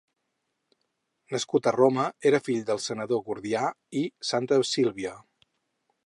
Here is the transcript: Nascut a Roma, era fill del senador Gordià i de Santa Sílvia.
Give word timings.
Nascut 1.33 1.67
a 1.67 1.73
Roma, 1.75 2.05
era 2.29 2.39
fill 2.47 2.63
del 2.69 2.81
senador 2.85 3.21
Gordià 3.27 3.67
i 4.01 4.03
de 4.07 4.29
Santa 4.31 4.59
Sílvia. 4.71 5.13